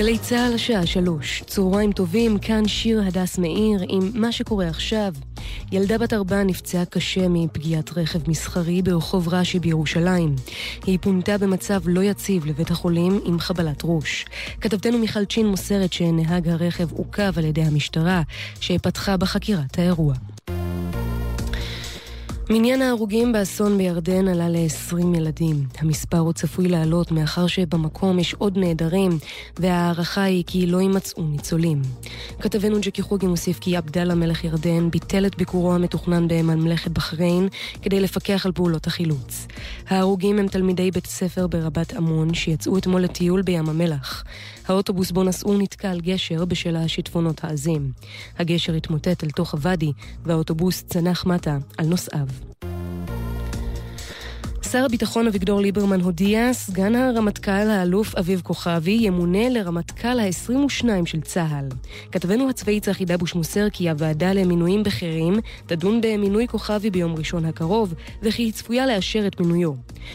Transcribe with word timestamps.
גלי 0.00 0.18
צה"ל 0.18 0.54
השעה 0.54 0.86
שלוש, 0.86 1.42
צהריים 1.46 1.92
טובים, 1.92 2.38
כאן 2.38 2.68
שיר 2.68 3.02
הדס 3.06 3.38
מאיר 3.38 3.80
עם 3.88 4.10
מה 4.14 4.32
שקורה 4.32 4.68
עכשיו. 4.68 5.12
ילדה 5.72 5.98
בת 5.98 6.12
ארבע 6.12 6.42
נפצעה 6.42 6.84
קשה 6.84 7.28
מפגיעת 7.28 7.98
רכב 7.98 8.30
מסחרי 8.30 8.82
ברחוב 8.82 9.28
רש"י 9.28 9.58
בירושלים. 9.58 10.36
היא 10.86 10.98
פונתה 11.02 11.38
במצב 11.38 11.80
לא 11.86 12.00
יציב 12.00 12.46
לבית 12.46 12.70
החולים 12.70 13.20
עם 13.24 13.38
חבלת 13.38 13.80
ראש. 13.84 14.24
כתבתנו 14.60 14.98
מיכל 14.98 15.24
צ'ין 15.24 15.46
מוסרת 15.46 15.92
שנהג 15.92 16.48
הרכב 16.48 16.92
עוכב 16.92 17.32
על 17.36 17.44
ידי 17.44 17.62
המשטרה, 17.62 18.22
שפתחה 18.60 19.16
בחקירת 19.16 19.78
האירוע. 19.78 20.14
מניין 22.52 22.82
ההרוגים 22.82 23.32
באסון 23.32 23.78
בירדן 23.78 24.28
עלה 24.28 24.48
ל-20 24.48 25.16
ילדים. 25.16 25.56
המספר 25.78 26.18
הוא 26.18 26.32
צפוי 26.32 26.68
לעלות 26.68 27.12
מאחר 27.12 27.46
שבמקום 27.46 28.18
יש 28.18 28.34
עוד 28.34 28.58
נעדרים, 28.58 29.18
וההערכה 29.58 30.22
היא 30.22 30.44
כי 30.46 30.66
לא 30.66 30.80
יימצאו 30.80 31.22
ניצולים. 31.22 31.82
כתבנו 32.40 32.78
ג'קי 32.80 33.02
חוגי 33.02 33.26
מוסיף 33.26 33.58
כי 33.58 33.76
עבדאללה 33.76 34.14
מלך 34.14 34.44
ירדן 34.44 34.90
ביטל 34.90 35.26
את 35.26 35.36
ביקורו 35.36 35.74
המתוכנן 35.74 36.28
בממלכת 36.28 36.90
בחריין 36.90 37.48
כדי 37.82 38.00
לפקח 38.00 38.46
על 38.46 38.52
פעולות 38.52 38.86
החילוץ. 38.86 39.46
ההרוגים 39.88 40.38
הם 40.38 40.48
תלמידי 40.48 40.90
בית 40.90 41.06
ספר 41.06 41.46
ברבת 41.46 41.92
עמון 41.92 42.34
שיצאו 42.34 42.78
אתמול 42.78 43.00
לטיול 43.00 43.42
בים 43.42 43.68
המלח. 43.68 44.19
האוטובוס 44.70 45.10
בו 45.10 45.24
נסעו 45.24 45.58
נתקע 45.58 45.90
על 45.90 46.00
גשר 46.00 46.44
בשל 46.44 46.76
השיטפונות 46.76 47.44
העזים. 47.44 47.92
הגשר 48.38 48.74
התמוטט 48.74 49.24
אל 49.24 49.30
תוך 49.30 49.54
הוואדי, 49.54 49.92
והאוטובוס 50.24 50.82
צנח 50.82 51.26
מטה 51.26 51.58
על 51.78 51.86
נוסעיו. 51.86 52.26
שר 54.72 54.84
הביטחון 54.84 55.26
אביגדור 55.26 55.60
ליברמן 55.60 56.00
הודיע, 56.00 56.52
סגן 56.52 56.94
הרמטכ"ל 56.94 57.50
האלוף 57.70 58.14
אביב 58.14 58.40
כוכבי 58.40 58.98
ימונה 59.00 59.48
לרמטכ"ל 59.48 60.20
ה-22 60.20 60.84
של 61.04 61.20
צה"ל. 61.20 61.68
כתבנו 62.12 62.50
הצבאי 62.50 62.80
צחי 62.80 63.04
דבוש 63.04 63.34
מוסר 63.34 63.70
כי 63.72 63.90
הוועדה 63.90 64.32
למינויים 64.32 64.82
בכירים 64.82 65.34
תדון 65.66 66.00
במינוי 66.00 66.48
כוכבי 66.48 66.90
ביום 66.90 67.14
ראשון 67.14 67.44
הקרוב, 67.44 67.94
וכי 68.22 68.42
היא 68.42 68.52
צפויה 68.52 68.86
לאשר 68.86 69.26
את 69.26 69.40
מינויו. 69.40 69.72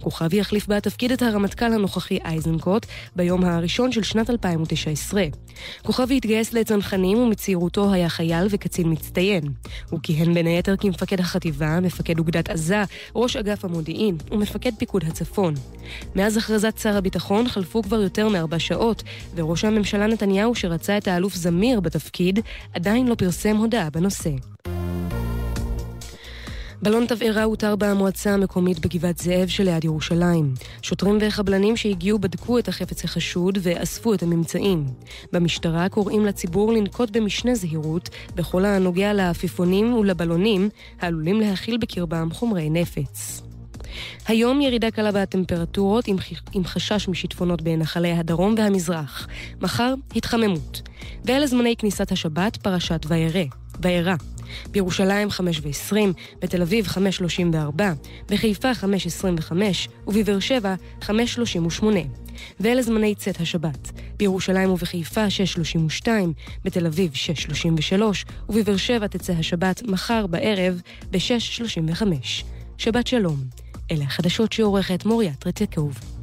כוכבי 0.00 0.36
יחליף 0.36 0.68
בתפקיד 0.68 1.12
את 1.12 1.22
הרמטכ"ל 1.22 1.72
הנוכחי 1.72 2.18
איזנקוט 2.24 2.86
ביום 3.16 3.44
הראשון 3.44 3.92
של 3.92 4.02
שנת 4.02 4.30
2019. 4.30 5.24
כוכבי 5.82 6.16
התגייס 6.16 6.52
לצנחנים 6.52 7.18
ומצעירותו 7.18 7.92
היה 7.92 8.08
חייל 8.08 8.46
וקצין 8.50 8.92
מצטיין. 8.92 9.44
הוא 9.90 10.00
כיהן 10.02 10.34
בין 10.34 10.46
היתר 10.46 10.76
כמפקד 10.76 11.20
החטיבה, 11.20 11.80
מפקד 11.80 12.18
אוגדת 12.18 12.50
עזה, 12.50 12.82
ראש 13.14 13.36
אגף 13.36 13.64
המודיעין 13.64 14.16
ומפקד 14.36 14.70
פיקוד 14.78 15.04
הצפון. 15.08 15.54
מאז 16.14 16.36
הכרזת 16.36 16.78
שר 16.78 16.96
הביטחון 16.96 17.48
חלפו 17.48 17.82
כבר 17.82 18.00
יותר 18.00 18.28
מארבע 18.28 18.58
שעות, 18.58 19.02
וראש 19.34 19.64
הממשלה 19.64 20.06
נתניהו, 20.06 20.54
שרצה 20.54 20.98
את 20.98 21.08
האלוף 21.08 21.34
זמיר 21.34 21.80
בתפקיד, 21.80 22.40
עדיין 22.74 23.08
לא 23.08 23.14
פרסם 23.14 23.56
הודעה 23.56 23.90
בנושא. 23.90 24.30
בלון 26.82 27.06
תבערה 27.06 27.42
הותר 27.42 27.76
במועצה 27.76 28.34
המקומית 28.34 28.78
בגבעת 28.78 29.18
זאב 29.18 29.48
שליד 29.48 29.84
ירושלים. 29.84 30.54
שוטרים 30.82 31.18
וחבלנים 31.20 31.76
שהגיעו 31.76 32.18
בדקו 32.18 32.58
את 32.58 32.68
החפץ 32.68 33.04
החשוד 33.04 33.58
ואספו 33.62 34.14
את 34.14 34.22
הממצאים. 34.22 34.84
במשטרה 35.32 35.88
קוראים 35.88 36.26
לציבור 36.26 36.72
לנקוט 36.72 37.10
במשנה 37.10 37.54
זהירות 37.54 38.08
בכל 38.34 38.64
הנוגע 38.64 39.12
לעפיפונים 39.12 39.94
ולבלונים 39.94 40.68
העלולים 41.00 41.40
להכיל 41.40 41.76
בקרבם 41.76 42.28
חומרי 42.32 42.70
נפץ. 42.70 43.42
היום 44.28 44.60
ירידה 44.60 44.90
קלה 44.90 45.12
בטמפרטורות 45.12 46.04
עם, 46.52 46.64
חשש 46.64 47.08
משיטפונות 47.08 47.62
בנחלי 47.62 48.12
הדרום 48.12 48.54
והמזרח. 48.58 49.28
מחר, 49.60 49.94
התחממות. 50.16 50.82
ואלה 51.24 51.46
זמני 51.46 51.76
כניסת 51.76 52.12
השבת, 52.12 52.56
פרשת 52.56 53.00
וירא. 53.08 53.44
וירא. 53.82 54.14
בירושלים 54.70 55.30
5 55.30 55.60
ו-20, 55.60 55.96
בתל 56.42 56.62
אביב 56.62 56.86
5.34, 56.86 57.82
בחיפה 58.28 58.72
5.25 58.72 59.52
ובבאר 60.06 60.40
שבע 60.40 60.74
5.38. 61.02 61.84
ואלה 62.60 62.82
זמני 62.82 63.14
צאת 63.14 63.40
השבת. 63.40 63.90
בירושלים 64.16 64.70
ובחיפה 64.70 65.26
6.32, 66.06 66.08
בתל 66.64 66.86
אביב 66.86 67.12
6.33 67.12 68.02
ובבאר 68.48 68.76
שבע 68.76 69.06
תצא 69.06 69.32
השבת 69.32 69.82
מחר 69.82 70.26
בערב 70.26 70.80
ב-6.35. 71.10 72.02
שבת 72.78 73.06
שלום. 73.06 73.65
אלה 73.90 74.04
החדשות 74.04 74.52
שעורכת 74.52 75.04
מוריה 75.04 75.34
טרצקוב. 75.34 76.15